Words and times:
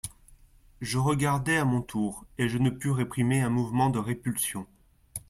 Je 0.81 0.97
regardai 0.97 1.57
à 1.57 1.63
mon 1.63 1.79
tour, 1.83 2.25
et 2.39 2.49
je 2.49 2.57
ne 2.57 2.71
pus 2.71 2.89
réprimer 2.89 3.41
un 3.41 3.49
mouvement 3.51 3.91
de 3.91 3.99
répulsion. 3.99 4.65